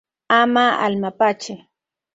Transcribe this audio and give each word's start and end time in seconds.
Ama 0.37 0.65
al 0.85 0.93
mapache. 1.01 1.53